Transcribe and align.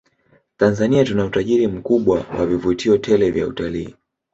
Tanzania 0.57 1.05
tuna 1.05 1.25
utajiri 1.25 1.67
mkubwa 1.67 2.25
wa 2.39 2.45
vivutio 2.45 2.97
tele 2.97 3.31
vya 3.31 3.47
utalii 3.47 3.95